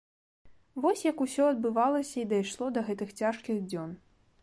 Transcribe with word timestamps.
Вось 0.85 1.03
як 1.09 1.21
усё 1.27 1.43
адбывалася 1.51 2.15
і 2.25 2.27
дайшло 2.35 2.65
да 2.79 2.87
гэтых 2.91 3.17
цяжкіх 3.23 3.65
дзён. 3.73 3.99